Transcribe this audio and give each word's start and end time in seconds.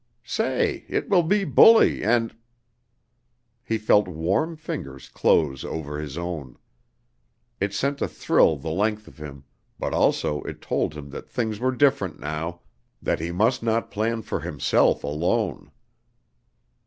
Say, 0.25 0.83
it 0.87 1.09
will 1.09 1.21
be 1.21 1.43
bully 1.43 2.03
and" 2.03 2.35
He 3.63 3.77
felt 3.77 4.07
warm 4.07 4.55
fingers 4.57 5.07
close 5.09 5.63
over 5.63 5.99
his 5.99 6.17
own. 6.17 6.57
It 7.59 7.71
sent 7.75 8.01
a 8.01 8.07
thrill 8.07 8.57
the 8.57 8.71
length 8.71 9.07
of 9.07 9.19
him, 9.19 9.43
but 9.77 9.93
also 9.93 10.41
it 10.41 10.59
told 10.59 10.95
him 10.95 11.11
that 11.11 11.29
things 11.29 11.59
were 11.59 11.71
different 11.71 12.19
now 12.19 12.61
that 12.99 13.19
he 13.19 13.31
must 13.31 13.61
not 13.61 13.91
plan 13.91 14.23
for 14.23 14.39
himself 14.39 15.03
alone. 15.03 15.69